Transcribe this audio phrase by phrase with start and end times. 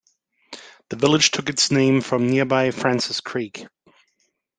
[0.89, 3.67] The village took its name from nearby Francis Creek.